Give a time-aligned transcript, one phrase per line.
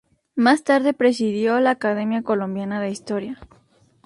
[0.33, 3.37] Más tarde presidió la Academia Colombiana de Historia.